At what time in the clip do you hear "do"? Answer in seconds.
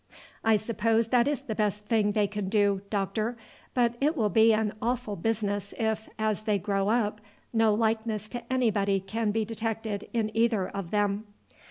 2.49-2.81